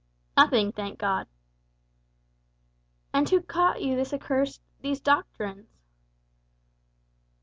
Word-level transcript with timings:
"Nothing, 0.35 0.71
thank 0.71 0.97
God." 0.97 1.27
"And 3.13 3.29
who 3.29 3.39
taught 3.41 3.83
you 3.83 3.95
this 3.95 4.11
accursed 4.13 4.63
these 4.79 4.99
doctrines?" 4.99 5.69